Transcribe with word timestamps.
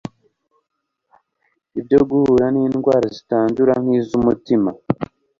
ibyo 1.79 1.99
guhura 2.09 2.45
n'indwara 2.53 3.05
zitandura 3.15 3.73
nk'iz'umutima 3.83 4.69